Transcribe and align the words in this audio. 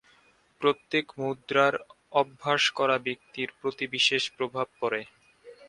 প্রত্যেক 0.61 1.05
মুদ্রার 1.17 1.73
অভ্যাস 2.13 2.63
করা 2.69 2.95
ব্যক্তির 2.99 3.49
প্রতি 3.59 3.85
বিশেষ 3.87 4.23
প্রভাব 4.37 4.67
পড়ে। 4.79 5.01